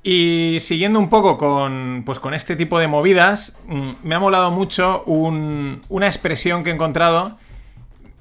Y 0.04 0.58
siguiendo 0.60 1.00
un 1.00 1.10
poco 1.10 1.38
con, 1.38 2.04
pues 2.06 2.20
con 2.20 2.34
este 2.34 2.58
tipo 2.58 2.78
de 2.78 2.88
movidas, 2.88 3.56
mm, 3.68 3.92
me 4.04 4.16
ha 4.16 4.20
molado 4.20 4.52
mucho 4.52 5.04
una 5.06 6.06
expresión 6.06 6.64
que 6.64 6.72
he 6.72 6.74
encontrado 6.74 7.38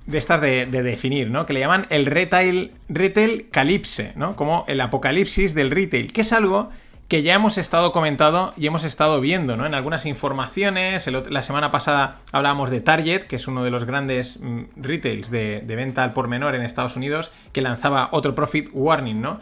de 0.06 0.18
estas 0.18 0.40
de, 0.40 0.66
definir, 0.66 1.30
¿no? 1.30 1.44
Que 1.44 1.52
le 1.52 1.60
llaman 1.60 1.86
el 1.90 2.06
retail, 2.06 2.72
retail 2.88 3.48
calipse, 3.50 4.12
¿no? 4.14 4.36
Como 4.36 4.64
el 4.68 4.80
apocalipsis 4.80 5.54
del 5.54 5.72
retail, 5.72 6.12
que 6.12 6.20
es 6.20 6.32
algo 6.32 6.70
que 7.08 7.22
ya 7.22 7.34
hemos 7.34 7.58
estado 7.58 7.92
comentando 7.92 8.54
y 8.56 8.66
hemos 8.66 8.84
estado 8.84 9.20
viendo, 9.20 9.56
¿no? 9.56 9.66
En 9.66 9.74
algunas 9.74 10.06
informaciones, 10.06 11.06
la 11.06 11.42
semana 11.42 11.70
pasada 11.70 12.20
hablábamos 12.30 12.70
de 12.70 12.80
Target, 12.80 13.24
que 13.24 13.36
es 13.36 13.48
uno 13.48 13.64
de 13.64 13.70
los 13.70 13.84
grandes 13.84 14.38
mm, 14.40 14.62
retails 14.76 15.30
de, 15.30 15.60
de 15.60 15.76
venta 15.76 16.04
al 16.04 16.12
por 16.12 16.28
menor 16.28 16.54
en 16.54 16.62
Estados 16.62 16.94
Unidos, 16.96 17.32
que 17.52 17.60
lanzaba 17.60 18.08
otro 18.12 18.36
profit 18.36 18.70
warning, 18.72 19.20
¿no? 19.20 19.40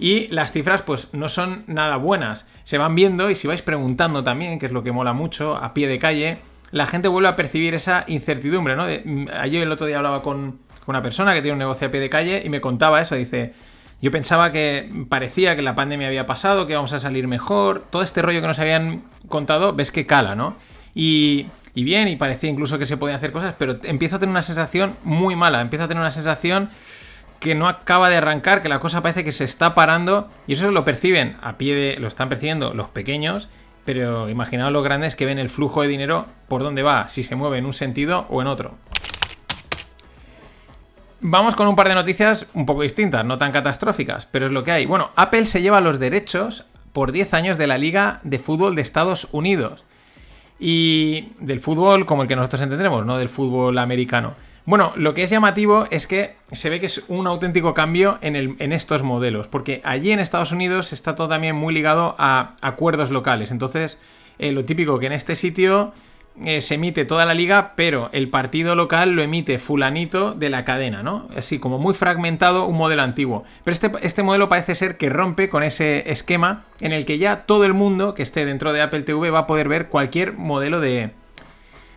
Y 0.00 0.28
las 0.28 0.50
cifras 0.50 0.80
pues 0.82 1.08
no 1.12 1.28
son 1.28 1.62
nada 1.66 1.96
buenas. 1.96 2.46
Se 2.64 2.78
van 2.78 2.94
viendo 2.94 3.28
y 3.28 3.34
si 3.34 3.46
vais 3.46 3.60
preguntando 3.60 4.24
también, 4.24 4.58
que 4.58 4.66
es 4.66 4.72
lo 4.72 4.82
que 4.82 4.92
mola 4.92 5.12
mucho, 5.12 5.56
a 5.56 5.74
pie 5.74 5.88
de 5.88 5.98
calle, 5.98 6.38
la 6.70 6.86
gente 6.86 7.06
vuelve 7.06 7.28
a 7.28 7.36
percibir 7.36 7.74
esa 7.74 8.04
incertidumbre, 8.08 8.76
¿no? 8.76 8.84
Mm, 8.84 9.28
ayer 9.38 9.62
el 9.62 9.70
otro 9.70 9.86
día 9.86 9.98
hablaba 9.98 10.22
con 10.22 10.58
una 10.86 11.02
persona 11.02 11.34
que 11.34 11.42
tiene 11.42 11.52
un 11.52 11.58
negocio 11.58 11.86
a 11.86 11.90
pie 11.90 12.00
de 12.00 12.08
calle 12.08 12.42
y 12.44 12.48
me 12.48 12.60
contaba 12.60 13.00
eso, 13.00 13.14
dice... 13.14 13.52
Yo 14.02 14.10
pensaba 14.10 14.50
que 14.50 14.90
parecía 15.10 15.56
que 15.56 15.60
la 15.60 15.74
pandemia 15.74 16.06
había 16.06 16.24
pasado, 16.24 16.66
que 16.66 16.72
íbamos 16.72 16.94
a 16.94 16.98
salir 16.98 17.28
mejor. 17.28 17.84
Todo 17.90 18.00
este 18.00 18.22
rollo 18.22 18.40
que 18.40 18.46
nos 18.46 18.58
habían 18.58 19.02
contado, 19.28 19.74
ves 19.74 19.92
que 19.92 20.06
cala, 20.06 20.34
¿no? 20.34 20.54
Y, 20.94 21.48
y 21.74 21.84
bien, 21.84 22.08
y 22.08 22.16
parecía 22.16 22.48
incluso 22.48 22.78
que 22.78 22.86
se 22.86 22.96
podían 22.96 23.16
hacer 23.16 23.30
cosas, 23.30 23.54
pero 23.58 23.76
empiezo 23.82 24.16
a 24.16 24.18
tener 24.18 24.30
una 24.30 24.40
sensación 24.40 24.96
muy 25.04 25.36
mala. 25.36 25.60
Empiezo 25.60 25.84
a 25.84 25.88
tener 25.88 26.00
una 26.00 26.10
sensación 26.10 26.70
que 27.40 27.54
no 27.54 27.68
acaba 27.68 28.10
de 28.10 28.16
arrancar, 28.16 28.62
que 28.62 28.68
la 28.68 28.78
cosa 28.78 29.02
parece 29.02 29.24
que 29.24 29.32
se 29.32 29.44
está 29.44 29.74
parando 29.74 30.28
y 30.46 30.52
eso 30.52 30.70
lo 30.70 30.84
perciben 30.84 31.36
a 31.42 31.56
pie 31.56 31.74
de, 31.74 31.96
lo 31.98 32.06
están 32.06 32.28
percibiendo 32.28 32.74
los 32.74 32.90
pequeños, 32.90 33.48
pero 33.84 34.28
imaginaos 34.28 34.72
los 34.72 34.84
grandes 34.84 35.16
que 35.16 35.26
ven 35.26 35.38
el 35.38 35.48
flujo 35.48 35.82
de 35.82 35.88
dinero 35.88 36.26
por 36.48 36.62
dónde 36.62 36.82
va, 36.82 37.08
si 37.08 37.24
se 37.24 37.34
mueve 37.34 37.58
en 37.58 37.66
un 37.66 37.72
sentido 37.72 38.26
o 38.28 38.42
en 38.42 38.46
otro. 38.46 38.76
Vamos 41.22 41.54
con 41.54 41.66
un 41.66 41.76
par 41.76 41.88
de 41.88 41.94
noticias 41.94 42.46
un 42.54 42.66
poco 42.66 42.82
distintas, 42.82 43.24
no 43.24 43.36
tan 43.36 43.52
catastróficas, 43.52 44.26
pero 44.26 44.46
es 44.46 44.52
lo 44.52 44.62
que 44.62 44.72
hay. 44.72 44.86
Bueno, 44.86 45.10
Apple 45.16 45.44
se 45.46 45.60
lleva 45.60 45.80
los 45.80 45.98
derechos 45.98 46.64
por 46.92 47.12
10 47.12 47.34
años 47.34 47.58
de 47.58 47.66
la 47.66 47.78
Liga 47.78 48.20
de 48.22 48.38
Fútbol 48.38 48.74
de 48.74 48.82
Estados 48.82 49.28
Unidos. 49.32 49.84
Y 50.58 51.32
del 51.40 51.60
fútbol 51.60 52.04
como 52.04 52.22
el 52.22 52.28
que 52.28 52.36
nosotros 52.36 52.60
entendremos, 52.60 53.06
no 53.06 53.16
del 53.16 53.28
fútbol 53.28 53.78
americano. 53.78 54.34
Bueno, 54.70 54.92
lo 54.94 55.14
que 55.14 55.24
es 55.24 55.30
llamativo 55.30 55.86
es 55.90 56.06
que 56.06 56.36
se 56.52 56.70
ve 56.70 56.78
que 56.78 56.86
es 56.86 57.02
un 57.08 57.26
auténtico 57.26 57.74
cambio 57.74 58.20
en, 58.22 58.72
estos 58.72 59.02
modelos, 59.02 59.48
porque 59.48 59.80
allí 59.82 60.12
en 60.12 60.20
Estados 60.20 60.52
Unidos 60.52 60.92
está 60.92 61.16
todo 61.16 61.26
también 61.26 61.56
muy 61.56 61.74
ligado 61.74 62.14
a 62.18 62.54
acuerdos 62.62 63.10
locales. 63.10 63.50
Entonces, 63.50 63.98
eh, 64.38 64.52
lo 64.52 64.64
típico 64.64 65.00
que 65.00 65.06
en 65.06 65.12
este 65.12 65.34
sitio 65.34 65.92
eh, 66.44 66.60
se 66.60 66.76
emite 66.76 67.04
toda 67.04 67.24
la 67.24 67.34
liga, 67.34 67.72
pero 67.74 68.10
el 68.12 68.30
partido 68.30 68.76
local 68.76 69.10
lo 69.10 69.22
emite 69.22 69.58
fulanito 69.58 70.34
de 70.34 70.50
la 70.50 70.64
cadena, 70.64 71.02
¿no? 71.02 71.26
Así 71.36 71.58
como 71.58 71.80
muy 71.80 71.92
fragmentado, 71.92 72.66
un 72.66 72.76
modelo 72.76 73.02
antiguo. 73.02 73.42
Pero 73.64 73.72
este, 73.72 73.90
este 74.02 74.22
modelo 74.22 74.48
parece 74.48 74.76
ser 74.76 74.96
que 74.96 75.10
rompe 75.10 75.48
con 75.48 75.64
ese 75.64 76.12
esquema 76.12 76.62
en 76.80 76.92
el 76.92 77.06
que 77.06 77.18
ya 77.18 77.44
todo 77.44 77.64
el 77.64 77.74
mundo 77.74 78.14
que 78.14 78.22
esté 78.22 78.44
dentro 78.44 78.72
de 78.72 78.82
Apple 78.82 79.02
TV 79.02 79.30
va 79.30 79.40
a 79.40 79.46
poder 79.48 79.68
ver 79.68 79.88
cualquier 79.88 80.34
modelo 80.34 80.78
de, 80.78 81.10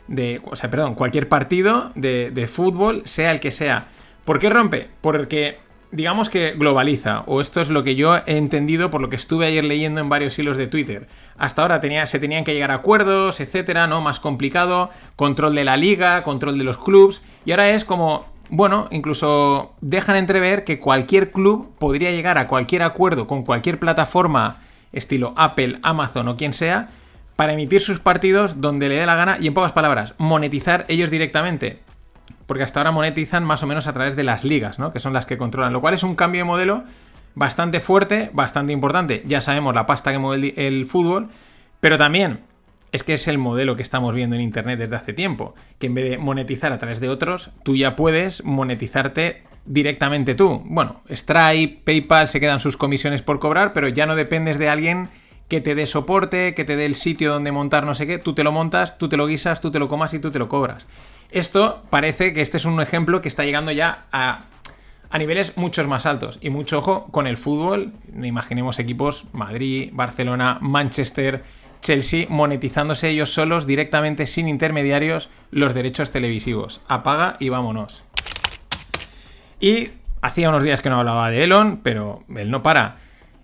de, 0.07 0.41
o 0.43 0.55
sea, 0.55 0.69
perdón, 0.69 0.95
cualquier 0.95 1.29
partido 1.29 1.91
de, 1.95 2.49
fútbol, 2.51 3.01
sea 3.05 3.31
el 3.31 3.39
que 3.39 3.51
sea. 3.51 3.87
¿Por 4.25 4.39
qué 4.39 4.49
rompe? 4.49 4.89
Porque 5.01 5.57
digamos 5.91 6.27
que 6.27 6.53
globaliza, 6.53 7.21
o 7.27 7.39
esto 7.39 7.61
es 7.61 7.69
lo 7.69 7.83
que 7.83 7.95
yo 7.95 8.17
he 8.17 8.37
entendido 8.37 8.89
por 8.89 9.01
lo 9.01 9.09
que 9.09 9.15
estuve 9.15 9.45
ayer 9.45 9.63
leyendo 9.63 10.01
en 10.01 10.09
varios 10.09 10.37
hilos 10.39 10.57
de 10.57 10.67
Twitter. 10.67 11.07
Hasta 11.37 11.61
ahora 11.61 11.79
tenía, 11.79 12.05
se 12.07 12.19
tenían 12.19 12.43
que 12.43 12.53
llegar 12.53 12.71
a 12.71 12.75
acuerdos, 12.75 13.39
etcétera, 13.39 13.85
¿no? 13.85 14.01
Más 14.01 14.19
complicado, 14.19 14.89
control 15.15 15.53
de 15.53 15.65
la 15.65 15.77
liga, 15.77 16.23
control 16.23 16.57
de 16.57 16.63
los 16.63 16.77
clubs, 16.77 17.21
y 17.45 17.51
ahora 17.51 17.69
es 17.69 17.85
como, 17.85 18.25
bueno, 18.49 18.87
incluso 18.89 19.73
dejan 19.81 20.15
entrever 20.15 20.63
que 20.63 20.79
cualquier 20.79 21.31
club 21.31 21.69
podría 21.77 22.09
llegar 22.09 22.39
a 22.39 22.47
cualquier 22.47 22.81
acuerdo 22.81 23.27
con 23.27 23.43
cualquier 23.43 23.77
plataforma, 23.77 24.61
estilo 24.93 25.33
Apple, 25.37 25.79
Amazon 25.83 26.27
o 26.27 26.37
quien 26.37 26.53
sea, 26.53 26.89
para 27.35 27.53
emitir 27.53 27.81
sus 27.81 27.99
partidos 27.99 28.61
donde 28.61 28.89
le 28.89 28.95
dé 28.95 29.05
la 29.05 29.15
gana 29.15 29.37
y 29.39 29.47
en 29.47 29.53
pocas 29.53 29.71
palabras, 29.71 30.13
monetizar 30.17 30.85
ellos 30.87 31.09
directamente. 31.09 31.79
Porque 32.45 32.63
hasta 32.63 32.79
ahora 32.79 32.91
monetizan 32.91 33.43
más 33.43 33.63
o 33.63 33.67
menos 33.67 33.87
a 33.87 33.93
través 33.93 34.15
de 34.15 34.23
las 34.23 34.43
ligas, 34.43 34.79
¿no? 34.79 34.93
Que 34.93 34.99
son 34.99 35.13
las 35.13 35.25
que 35.25 35.37
controlan. 35.37 35.73
Lo 35.73 35.81
cual 35.81 35.93
es 35.93 36.03
un 36.03 36.15
cambio 36.15 36.41
de 36.41 36.45
modelo 36.45 36.83
bastante 37.35 37.79
fuerte, 37.79 38.29
bastante 38.33 38.73
importante. 38.73 39.23
Ya 39.25 39.41
sabemos 39.41 39.73
la 39.73 39.85
pasta 39.85 40.11
que 40.11 40.19
mueve 40.19 40.53
el, 40.67 40.85
fútbol, 40.85 41.29
pero 41.79 41.97
también 41.97 42.41
es 42.91 43.03
que 43.03 43.15
es 43.15 43.27
el 43.27 43.37
modelo 43.37 43.75
que 43.75 43.81
estamos 43.81 44.13
viendo 44.13 44.35
en 44.35 44.41
Internet 44.41 44.79
desde 44.79 44.95
hace 44.95 45.13
tiempo. 45.13 45.55
Que 45.79 45.87
en 45.87 45.95
vez 45.95 46.09
de 46.09 46.17
monetizar 46.17 46.71
a 46.71 46.77
través 46.77 46.99
de 46.99 47.09
otros, 47.09 47.51
tú 47.63 47.75
ya 47.75 47.95
puedes 47.95 48.43
monetizarte 48.43 49.43
directamente 49.65 50.35
tú. 50.35 50.61
Bueno, 50.65 51.01
Stripe, 51.09 51.81
PayPal 51.83 52.27
se 52.27 52.39
quedan 52.39 52.59
sus 52.59 52.77
comisiones 52.77 53.21
por 53.21 53.39
cobrar, 53.39 53.73
pero 53.73 53.87
ya 53.87 54.05
no 54.05 54.15
dependes 54.15 54.59
de 54.59 54.69
alguien 54.69 55.09
que 55.47 55.61
te 55.61 55.75
dé 55.75 55.85
soporte, 55.85 56.55
que 56.55 56.65
te 56.65 56.75
dé 56.75 56.85
el 56.85 56.95
sitio 56.95 57.33
donde 57.33 57.51
montar 57.51 57.85
no 57.85 57.95
sé 57.95 58.07
qué, 58.07 58.17
tú 58.17 58.33
te 58.33 58.43
lo 58.43 58.51
montas, 58.51 58.97
tú 58.97 59.09
te 59.09 59.17
lo 59.17 59.27
guisas, 59.27 59.61
tú 59.61 59.71
te 59.71 59.79
lo 59.79 59.87
comas 59.87 60.13
y 60.13 60.19
tú 60.19 60.31
te 60.31 60.39
lo 60.39 60.49
cobras. 60.49 60.87
Esto 61.31 61.83
parece 61.89 62.33
que 62.33 62.41
este 62.41 62.57
es 62.57 62.65
un 62.65 62.79
ejemplo 62.79 63.21
que 63.21 63.27
está 63.27 63.43
llegando 63.43 63.71
ya 63.71 64.05
a, 64.11 64.45
niveles 65.17 65.57
muchos 65.57 65.87
más 65.87 66.05
altos. 66.05 66.37
Y 66.41 66.49
mucho 66.49 66.79
ojo 66.79 67.07
con 67.11 67.27
el 67.27 67.37
fútbol, 67.37 67.93
imaginemos 68.21 68.79
equipos 68.79 69.25
Madrid, 69.33 69.89
Barcelona, 69.93 70.57
Manchester, 70.61 71.43
Chelsea, 71.81 72.25
monetizándose 72.29 73.09
ellos 73.09 73.33
solos 73.33 73.67
directamente 73.67 74.25
sin 74.27 74.47
intermediarios 74.47 75.29
los 75.51 75.73
derechos 75.73 76.11
televisivos. 76.11 76.81
Apaga 76.87 77.35
y 77.39 77.49
vámonos. 77.49 78.03
Y 79.59 79.89
hacía 80.21 80.49
unos 80.49 80.63
días 80.63 80.81
que 80.81 80.89
no 80.89 80.99
hablaba 80.99 81.29
de 81.29 81.43
Elon, 81.43 81.81
pero 81.83 82.23
él 82.35 82.49
no 82.51 82.63
para. 82.63 82.97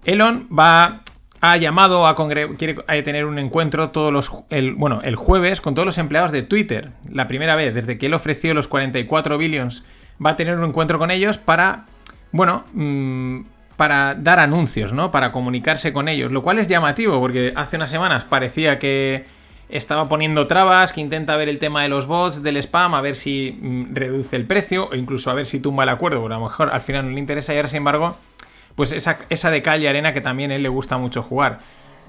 Elon 0.06 0.48
va 0.48 1.02
ha 1.42 1.58
llamado 1.58 2.06
a 2.08 2.16
quiere 2.58 2.76
tener 3.04 3.26
un 3.26 3.40
encuentro 3.40 3.92
todos 3.92 4.12
los 4.12 4.32
el, 4.50 4.74
bueno, 4.74 5.02
el 5.04 5.16
jueves 5.16 5.62
con 5.62 5.74
todos 5.74 5.86
los 5.86 5.98
empleados 5.98 6.32
de 6.32 6.42
Twitter. 6.42 6.92
La 7.10 7.28
primera 7.28 7.56
vez 7.56 7.74
desde 7.74 7.98
que 7.98 8.08
él 8.08 8.14
ofreció 8.14 8.54
los 8.54 8.68
44 8.68 9.38
billions 9.38 9.84
va 10.24 10.32
a 10.32 10.36
tener 10.36 10.58
un 10.58 10.66
encuentro 10.66 11.00
con 11.00 11.12
ellos 11.12 11.38
para 11.38 11.86
bueno, 12.32 12.66
mm, 12.74 13.42
para 13.76 14.16
dar 14.16 14.40
anuncios, 14.40 14.94
¿no? 14.94 15.12
Para 15.12 15.32
comunicarse 15.32 15.94
con 15.94 16.10
ellos, 16.10 16.32
lo 16.32 16.44
cual 16.44 16.60
es 16.60 16.68
llamativo 16.68 17.20
porque 17.20 17.54
hace 17.56 17.78
unas 17.78 17.90
semanas 17.90 18.26
parecía 18.26 18.78
que 18.78 19.26
estaba 19.70 20.10
poniendo 20.10 20.48
trabas, 20.48 20.94
que 20.94 21.02
intenta 21.02 21.38
ver 21.38 21.48
el 21.48 21.60
tema 21.60 21.84
de 21.84 21.90
los 21.90 22.06
bots, 22.06 22.44
del 22.44 22.58
spam, 22.58 22.94
a 22.94 23.02
ver 23.02 23.16
si 23.16 23.58
mm, 23.62 23.96
reduce 23.96 24.36
el 24.36 24.46
precio 24.46 24.90
o 24.92 24.96
incluso 24.96 25.32
a 25.32 25.34
ver 25.34 25.46
si 25.46 25.60
tumba 25.60 25.84
el 25.84 25.90
acuerdo, 25.90 26.20
porque 26.20 26.36
a 26.36 26.38
lo 26.38 26.44
mejor 26.44 26.70
al 26.72 26.82
final 26.82 27.06
no 27.06 27.12
le 27.12 27.20
interesa 27.20 27.54
y 27.54 27.58
ahora 27.58 27.70
sin 27.70 27.78
embargo 27.78 28.18
pues 28.80 28.94
esa, 28.94 29.52
de 29.52 29.62
calle 29.62 29.90
arena 29.90 30.14
que 30.14 30.22
también 30.22 30.52
a 30.52 30.56
él 30.56 30.64
le 30.64 30.70
gusta 30.70 30.98
mucho 30.98 31.22
jugar. 31.22 31.60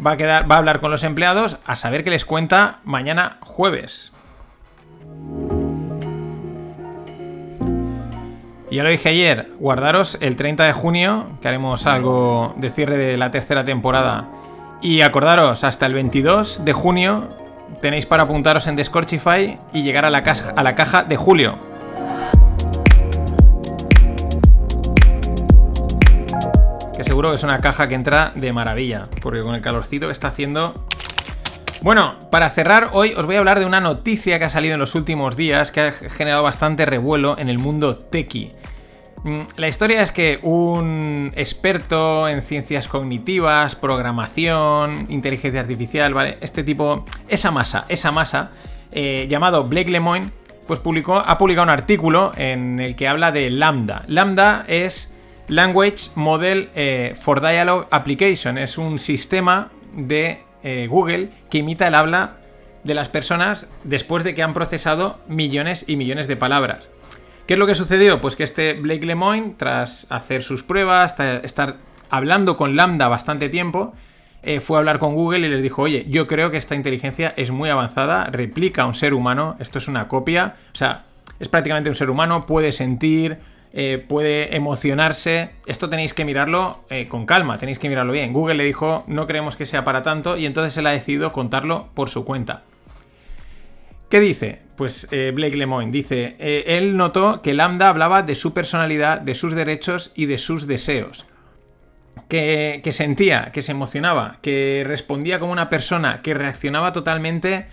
Va 0.06 0.12
a, 0.12 0.16
quedar, 0.16 0.48
va 0.48 0.54
a 0.54 0.58
hablar 0.58 0.78
con 0.80 0.92
los 0.92 1.02
empleados 1.02 1.58
a 1.66 1.74
saber 1.74 2.04
qué 2.04 2.10
les 2.10 2.24
cuenta 2.24 2.78
mañana 2.84 3.38
jueves. 3.40 4.12
Ya 8.70 8.84
lo 8.84 8.88
dije 8.88 9.08
ayer, 9.08 9.50
guardaros 9.58 10.16
el 10.20 10.36
30 10.36 10.64
de 10.64 10.72
junio, 10.72 11.26
que 11.42 11.48
haremos 11.48 11.88
algo 11.88 12.54
de 12.56 12.70
cierre 12.70 12.96
de 12.96 13.16
la 13.16 13.32
tercera 13.32 13.64
temporada. 13.64 14.28
Y 14.80 15.00
acordaros, 15.00 15.64
hasta 15.64 15.86
el 15.86 15.94
22 15.94 16.64
de 16.64 16.72
junio 16.72 17.36
tenéis 17.80 18.06
para 18.06 18.22
apuntaros 18.22 18.68
en 18.68 18.76
Discordify 18.76 19.58
y 19.72 19.82
llegar 19.82 20.04
a 20.04 20.10
la, 20.10 20.18
a 20.54 20.62
la 20.62 20.76
caja 20.76 21.02
de 21.02 21.16
julio. 21.16 21.69
Seguro 27.04 27.30
que 27.30 27.36
es 27.36 27.42
una 27.42 27.58
caja 27.58 27.88
que 27.88 27.94
entra 27.94 28.32
de 28.34 28.52
maravilla, 28.52 29.08
porque 29.22 29.42
con 29.42 29.54
el 29.54 29.60
calorcito 29.60 30.06
que 30.06 30.12
está 30.12 30.28
haciendo... 30.28 30.86
Bueno, 31.82 32.16
para 32.30 32.50
cerrar, 32.50 32.88
hoy 32.92 33.14
os 33.16 33.24
voy 33.24 33.36
a 33.36 33.38
hablar 33.38 33.58
de 33.58 33.64
una 33.64 33.80
noticia 33.80 34.38
que 34.38 34.44
ha 34.44 34.50
salido 34.50 34.74
en 34.74 34.80
los 34.80 34.94
últimos 34.94 35.34
días 35.34 35.72
que 35.72 35.80
ha 35.80 35.92
generado 35.92 36.42
bastante 36.42 36.84
revuelo 36.84 37.38
en 37.38 37.48
el 37.48 37.58
mundo 37.58 37.96
techie. 37.96 38.54
Mm, 39.24 39.40
la 39.56 39.68
historia 39.68 40.02
es 40.02 40.12
que 40.12 40.40
un 40.42 41.32
experto 41.36 42.28
en 42.28 42.42
ciencias 42.42 42.86
cognitivas, 42.86 43.76
programación, 43.76 45.06
inteligencia 45.08 45.60
artificial, 45.60 46.12
¿vale? 46.14 46.38
Este 46.40 46.62
tipo, 46.62 47.04
esa 47.28 47.50
masa, 47.50 47.86
esa 47.88 48.12
masa, 48.12 48.50
eh, 48.92 49.26
llamado 49.28 49.64
Blake 49.64 49.90
Lemoine, 49.90 50.32
pues 50.66 50.80
publicó, 50.80 51.16
ha 51.16 51.36
publicado 51.36 51.64
un 51.64 51.70
artículo 51.70 52.32
en 52.36 52.78
el 52.78 52.94
que 52.94 53.08
habla 53.08 53.32
de 53.32 53.50
Lambda. 53.50 54.04
Lambda 54.06 54.64
es 54.68 55.09
Language 55.50 56.10
Model 56.14 56.70
eh, 56.76 57.14
for 57.20 57.40
Dialogue 57.40 57.88
Application 57.90 58.56
es 58.56 58.78
un 58.78 59.00
sistema 59.00 59.72
de 59.96 60.44
eh, 60.62 60.86
Google 60.88 61.30
que 61.50 61.58
imita 61.58 61.88
el 61.88 61.96
habla 61.96 62.36
de 62.84 62.94
las 62.94 63.08
personas 63.08 63.66
después 63.82 64.22
de 64.22 64.36
que 64.36 64.44
han 64.44 64.52
procesado 64.52 65.18
millones 65.26 65.84
y 65.88 65.96
millones 65.96 66.28
de 66.28 66.36
palabras. 66.36 66.88
¿Qué 67.48 67.54
es 67.54 67.58
lo 67.58 67.66
que 67.66 67.74
sucedió? 67.74 68.20
Pues 68.20 68.36
que 68.36 68.44
este 68.44 68.74
Blake 68.74 69.04
Lemoine, 69.04 69.56
tras 69.56 70.06
hacer 70.08 70.44
sus 70.44 70.62
pruebas, 70.62 71.16
estar 71.42 71.78
hablando 72.10 72.56
con 72.56 72.76
Lambda 72.76 73.08
bastante 73.08 73.48
tiempo, 73.48 73.92
eh, 74.44 74.60
fue 74.60 74.76
a 74.76 74.78
hablar 74.78 75.00
con 75.00 75.16
Google 75.16 75.40
y 75.40 75.50
les 75.50 75.62
dijo, 75.62 75.82
oye, 75.82 76.06
yo 76.08 76.28
creo 76.28 76.52
que 76.52 76.58
esta 76.58 76.76
inteligencia 76.76 77.34
es 77.36 77.50
muy 77.50 77.70
avanzada, 77.70 78.26
replica 78.26 78.82
a 78.82 78.86
un 78.86 78.94
ser 78.94 79.14
humano, 79.14 79.56
esto 79.58 79.78
es 79.78 79.88
una 79.88 80.06
copia, 80.06 80.54
o 80.72 80.76
sea, 80.76 81.06
es 81.40 81.48
prácticamente 81.48 81.90
un 81.90 81.96
ser 81.96 82.08
humano, 82.08 82.46
puede 82.46 82.70
sentir, 82.70 83.40
eh, 83.72 84.04
puede 84.08 84.56
emocionarse. 84.56 85.50
Esto 85.66 85.88
tenéis 85.88 86.14
que 86.14 86.24
mirarlo 86.24 86.84
eh, 86.90 87.08
con 87.08 87.26
calma, 87.26 87.58
tenéis 87.58 87.78
que 87.78 87.88
mirarlo 87.88 88.12
bien. 88.12 88.32
Google 88.32 88.56
le 88.56 88.64
dijo, 88.64 89.04
no 89.06 89.26
creemos 89.26 89.56
que 89.56 89.66
sea 89.66 89.84
para 89.84 90.02
tanto, 90.02 90.36
y 90.36 90.46
entonces 90.46 90.76
él 90.76 90.86
ha 90.86 90.90
decidido 90.90 91.32
contarlo 91.32 91.88
por 91.94 92.10
su 92.10 92.24
cuenta. 92.24 92.62
¿Qué 94.08 94.20
dice? 94.20 94.62
Pues 94.76 95.06
eh, 95.10 95.32
Blake 95.34 95.56
Lemoine 95.56 95.92
dice, 95.92 96.36
él 96.38 96.96
notó 96.96 97.42
que 97.42 97.54
Lambda 97.54 97.88
hablaba 97.88 98.22
de 98.22 98.34
su 98.34 98.52
personalidad, 98.52 99.20
de 99.20 99.34
sus 99.34 99.54
derechos 99.54 100.10
y 100.14 100.26
de 100.26 100.38
sus 100.38 100.66
deseos. 100.66 101.26
Que, 102.28 102.80
que 102.82 102.92
sentía, 102.92 103.50
que 103.52 103.62
se 103.62 103.72
emocionaba, 103.72 104.38
que 104.42 104.82
respondía 104.86 105.38
como 105.38 105.52
una 105.52 105.68
persona, 105.68 106.22
que 106.22 106.34
reaccionaba 106.34 106.92
totalmente... 106.92 107.68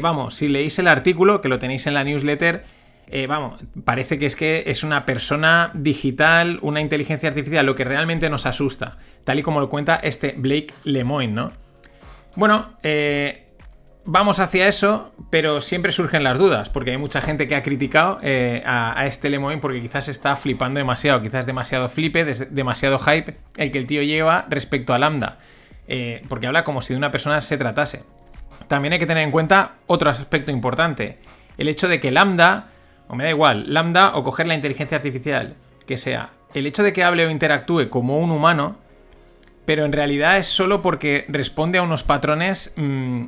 vamos, 0.00 0.36
si 0.36 0.48
leéis 0.48 0.78
el 0.78 0.86
artículo, 0.86 1.40
que 1.40 1.48
lo 1.48 1.58
tenéis 1.58 1.86
en 1.88 1.94
la 1.94 2.04
newsletter, 2.04 2.64
eh, 3.12 3.26
vamos, 3.26 3.60
parece 3.84 4.20
que 4.20 4.26
es 4.26 4.36
que 4.36 4.62
es 4.66 4.84
una 4.84 5.04
persona 5.04 5.72
digital, 5.74 6.60
una 6.62 6.80
inteligencia 6.80 7.28
artificial, 7.28 7.66
lo 7.66 7.74
que 7.74 7.84
realmente 7.84 8.30
nos 8.30 8.46
asusta, 8.46 8.98
tal 9.24 9.40
y 9.40 9.42
como 9.42 9.58
lo 9.58 9.68
cuenta 9.68 9.96
este 9.96 10.34
Blake 10.38 10.72
Lemoine, 10.84 11.32
¿no? 11.32 11.52
Bueno, 12.36 12.76
eh, 12.84 13.48
vamos 14.04 14.38
hacia 14.38 14.68
eso, 14.68 15.12
pero 15.28 15.60
siempre 15.60 15.90
surgen 15.90 16.22
las 16.22 16.38
dudas, 16.38 16.70
porque 16.70 16.92
hay 16.92 16.98
mucha 16.98 17.20
gente 17.20 17.48
que 17.48 17.56
ha 17.56 17.64
criticado 17.64 18.18
eh, 18.22 18.62
a, 18.64 19.04
este 19.08 19.28
Lemoine 19.28 19.60
porque 19.60 19.82
quizás 19.82 20.06
está 20.06 20.36
flipando 20.36 20.78
demasiado, 20.78 21.20
quizás 21.20 21.46
demasiado 21.46 21.88
flipe, 21.88 22.24
demasiado 22.24 22.96
hype 23.00 23.38
el 23.56 23.72
que 23.72 23.78
el 23.78 23.88
tío 23.88 24.02
lleva 24.04 24.46
respecto 24.48 24.94
a 24.94 25.00
Lambda, 25.00 25.38
porque 26.28 26.46
habla 26.46 26.62
como 26.62 26.80
si 26.80 26.92
de 26.92 26.98
una 26.98 27.10
persona 27.10 27.40
se 27.40 27.58
tratase. 27.58 28.04
También 28.68 28.92
hay 28.92 29.00
que 29.00 29.06
tener 29.06 29.24
en 29.24 29.32
cuenta 29.32 29.78
otro 29.88 30.10
aspecto 30.10 30.52
importante, 30.52 31.18
el 31.58 31.66
hecho 31.66 31.88
de 31.88 31.98
que 31.98 32.12
Lambda 32.12 32.68
o 33.10 33.16
me 33.16 33.24
da 33.24 33.30
igual, 33.30 33.64
lambda 33.66 34.16
o 34.16 34.22
coger 34.22 34.46
la 34.46 34.54
inteligencia 34.54 34.96
artificial, 34.96 35.56
que 35.84 35.98
sea, 35.98 36.30
el 36.54 36.66
hecho 36.66 36.84
de 36.84 36.92
que 36.92 37.02
hable 37.02 37.26
o 37.26 37.30
interactúe 37.30 37.90
como 37.90 38.18
un 38.18 38.30
humano, 38.30 38.76
pero 39.64 39.84
en 39.84 39.90
realidad 39.90 40.38
es 40.38 40.46
solo 40.46 40.80
porque 40.80 41.24
responde 41.28 41.78
a 41.78 41.82
unos 41.82 42.04
patrones 42.04 42.72
mm, 42.76 43.22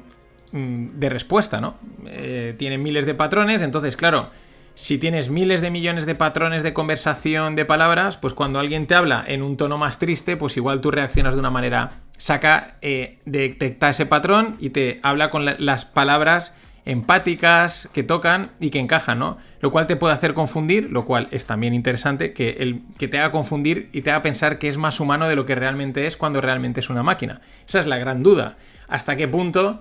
mm, 0.53 0.87
de 1.01 1.09
respuesta, 1.09 1.61
¿no? 1.61 1.75
Eh, 2.07 2.55
tiene 2.57 2.79
miles 2.79 3.07
de 3.07 3.15
patrones, 3.15 3.61
entonces, 3.61 3.97
claro, 3.97 4.31
si 4.75 4.99
tienes 4.99 5.31
miles 5.31 5.61
de 5.61 5.73
millones 5.73 6.07
de 6.07 6.15
patrones 6.15 6.63
de 6.63 6.73
conversación 6.73 7.57
de 7.57 7.65
palabras, 7.65 8.19
pues 8.19 8.35
cuando 8.35 8.61
alguien 8.61 8.87
te 8.87 8.95
habla 8.95 9.25
en 9.27 9.43
un 9.43 9.57
tono 9.57 9.79
más 9.79 9.99
triste, 9.99 10.37
pues 10.37 10.57
igual 10.57 10.81
tú 10.81 10.93
reaccionas 10.93 11.35
de 11.35 11.41
una 11.41 11.51
manera, 11.51 12.03
saca, 12.19 12.77
eh, 12.83 13.19
detecta 13.25 13.91
ese 13.91 14.07
patrón 14.07 14.57
y 14.61 14.71
te 14.71 15.01
habla 15.03 15.31
con 15.31 15.45
las 15.45 15.85
palabras 15.87 16.55
empáticas 16.85 17.89
que 17.93 18.03
tocan 18.03 18.51
y 18.59 18.71
que 18.71 18.81
encajan, 18.81 19.19
¿no? 19.19 19.39
Lo 19.61 19.71
cual 19.71 19.87
te 19.87 19.97
puede 19.97 20.15
hacer 20.15 20.35
confundir, 20.35 20.91
lo 20.91 21.05
cual 21.05 21.29
es 21.31 21.47
también 21.47 21.75
interesante 21.75 22.33
que, 22.33 22.57
el, 22.61 22.83
que 22.99 23.09
te 23.09 23.19
haga 23.19 23.31
confundir 23.31 23.89
y 23.93 24.03
te 24.03 24.11
haga 24.11 24.23
pensar 24.23 24.59
que 24.59 24.69
es 24.69 24.79
más 24.79 24.99
humano 24.99 25.29
de 25.29 25.37
lo 25.37 25.47
que 25.47 25.55
realmente 25.55 26.07
es 26.07 26.17
cuando 26.17 26.41
realmente 26.41 26.81
es 26.81 26.91
una 26.91 27.03
máquina. 27.03 27.41
Esa 27.67 27.81
es 27.81 27.87
la 27.87 27.99
gran 27.99 28.23
duda. 28.23 28.57
¿Hasta 28.89 29.17
qué 29.17 29.29
punto 29.29 29.81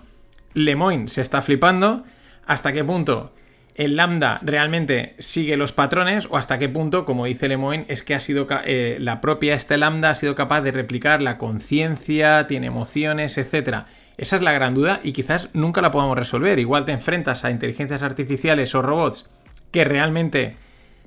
Lemoyne 0.53 1.07
se 1.07 1.21
está 1.21 1.41
flipando? 1.41 2.03
¿Hasta 2.45 2.71
qué 2.71 2.83
punto 2.83 3.33
el 3.75 3.95
lambda 3.95 4.39
realmente 4.43 5.15
sigue 5.19 5.57
los 5.57 5.71
patrones 5.71 6.27
o 6.29 6.37
hasta 6.37 6.59
qué 6.59 6.69
punto, 6.69 7.05
como 7.05 7.25
dice 7.25 7.47
Lemoyne, 7.47 7.85
es 7.87 8.03
que 8.03 8.15
ha 8.15 8.19
sido 8.19 8.47
eh, 8.65 8.97
la 8.99 9.21
propia 9.21 9.53
este 9.53 9.77
lambda 9.77 10.09
ha 10.09 10.15
sido 10.15 10.35
capaz 10.35 10.61
de 10.61 10.71
replicar 10.71 11.21
la 11.21 11.37
conciencia, 11.37 12.47
tiene 12.47 12.67
emociones, 12.67 13.37
etcétera. 13.37 13.87
Esa 14.17 14.35
es 14.35 14.41
la 14.41 14.51
gran 14.51 14.75
duda 14.75 14.99
y 15.03 15.13
quizás 15.13 15.49
nunca 15.53 15.81
la 15.81 15.91
podamos 15.91 16.17
resolver. 16.17 16.59
Igual 16.59 16.85
te 16.85 16.91
enfrentas 16.91 17.45
a 17.45 17.51
inteligencias 17.51 18.03
artificiales 18.03 18.75
o 18.75 18.81
robots 18.81 19.29
que 19.71 19.85
realmente, 19.85 20.57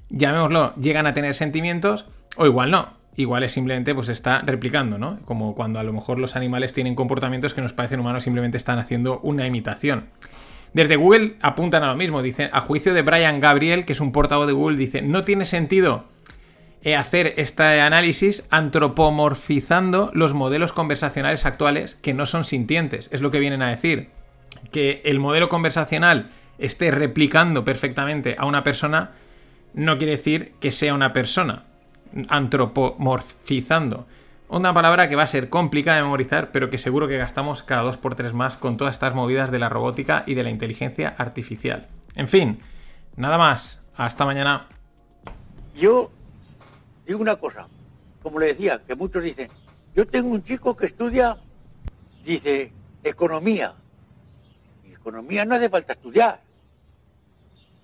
llamémoslo, 0.08 0.74
llegan 0.76 1.06
a 1.06 1.14
tener 1.14 1.34
sentimientos 1.34 2.06
o 2.36 2.46
igual 2.46 2.70
no. 2.70 3.04
Igual 3.16 3.44
es 3.44 3.52
simplemente 3.52 3.94
pues 3.94 4.08
está 4.08 4.40
replicando, 4.40 4.98
¿no? 4.98 5.20
Como 5.24 5.54
cuando 5.54 5.78
a 5.78 5.84
lo 5.84 5.92
mejor 5.92 6.18
los 6.18 6.34
animales 6.34 6.72
tienen 6.72 6.96
comportamientos 6.96 7.54
que 7.54 7.60
nos 7.60 7.72
parecen 7.72 8.00
humanos, 8.00 8.24
simplemente 8.24 8.56
están 8.56 8.78
haciendo 8.78 9.20
una 9.20 9.46
imitación. 9.46 10.06
Desde 10.74 10.96
Google 10.96 11.36
apuntan 11.40 11.84
a 11.84 11.86
lo 11.86 11.94
mismo, 11.94 12.20
dicen, 12.20 12.50
a 12.52 12.60
juicio 12.60 12.92
de 12.92 13.02
Brian 13.02 13.38
Gabriel, 13.40 13.84
que 13.84 13.92
es 13.92 14.00
un 14.00 14.10
portavoz 14.10 14.48
de 14.48 14.52
Google, 14.52 14.76
dice, 14.76 15.02
no 15.02 15.24
tiene 15.24 15.46
sentido 15.46 16.04
eh, 16.82 16.96
hacer 16.96 17.34
este 17.36 17.80
análisis 17.80 18.44
antropomorfizando 18.50 20.10
los 20.14 20.34
modelos 20.34 20.72
conversacionales 20.72 21.46
actuales 21.46 21.94
que 21.94 22.12
no 22.12 22.26
son 22.26 22.44
sintientes. 22.44 23.08
Es 23.12 23.22
lo 23.22 23.30
que 23.30 23.38
vienen 23.38 23.62
a 23.62 23.70
decir. 23.70 24.10
Que 24.72 25.00
el 25.04 25.20
modelo 25.20 25.48
conversacional 25.48 26.30
esté 26.58 26.90
replicando 26.90 27.64
perfectamente 27.64 28.34
a 28.36 28.44
una 28.44 28.64
persona 28.64 29.12
no 29.74 29.96
quiere 29.96 30.12
decir 30.12 30.54
que 30.60 30.72
sea 30.72 30.92
una 30.92 31.12
persona. 31.12 31.64
Antropomorfizando. 32.28 34.06
Una 34.48 34.74
palabra 34.74 35.08
que 35.08 35.16
va 35.16 35.22
a 35.22 35.26
ser 35.26 35.48
complicada 35.48 35.96
de 35.96 36.02
memorizar, 36.02 36.52
pero 36.52 36.68
que 36.68 36.78
seguro 36.78 37.08
que 37.08 37.16
gastamos 37.16 37.62
cada 37.62 37.82
dos 37.82 37.96
por 37.96 38.14
tres 38.14 38.34
más 38.34 38.56
con 38.56 38.76
todas 38.76 38.94
estas 38.94 39.14
movidas 39.14 39.50
de 39.50 39.58
la 39.58 39.70
robótica 39.70 40.22
y 40.26 40.34
de 40.34 40.42
la 40.42 40.50
inteligencia 40.50 41.14
artificial. 41.16 41.88
En 42.14 42.28
fin, 42.28 42.60
nada 43.16 43.38
más. 43.38 43.80
Hasta 43.96 44.26
mañana. 44.26 44.66
Yo 45.74 46.10
digo 47.06 47.20
una 47.20 47.36
cosa, 47.36 47.68
como 48.22 48.40
le 48.40 48.46
decía, 48.46 48.82
que 48.84 48.96
muchos 48.96 49.22
dicen, 49.22 49.48
yo 49.94 50.06
tengo 50.06 50.30
un 50.30 50.42
chico 50.42 50.76
que 50.76 50.86
estudia, 50.86 51.38
dice, 52.24 52.72
economía. 53.04 53.74
Y 54.84 54.92
economía 54.92 55.44
no 55.44 55.54
hace 55.54 55.68
falta 55.68 55.92
estudiar. 55.92 56.40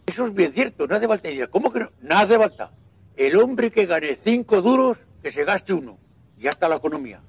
Eso 0.05 0.27
es 0.27 0.35
bien 0.35 0.53
cierto, 0.53 0.89
no 0.89 0.97
hace 0.97 1.07
falta 1.07 1.29
estudiar. 1.29 1.51
¿Cómo 1.51 1.73
que 1.73 1.81
no? 1.81 1.91
No 2.01 2.19
hace 2.19 2.37
falta. 2.37 2.73
El 3.17 3.37
hombre 3.37 3.71
que 3.71 3.87
gane 3.87 4.19
cinco 4.23 4.61
duros, 4.61 4.99
que 5.23 5.31
se 5.31 5.45
gaste 5.45 5.73
uno. 5.73 6.00
Y 6.41 6.45
ya 6.45 6.51
está 6.51 6.71
la 6.71 6.77
economía. 6.77 7.21